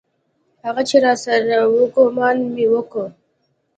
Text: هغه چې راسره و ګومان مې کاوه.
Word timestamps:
هغه 0.65 0.81
چې 0.89 0.95
راسره 1.03 1.59
و 1.73 1.77
ګومان 1.95 2.37
مې 2.53 2.65
کاوه. 2.91 3.05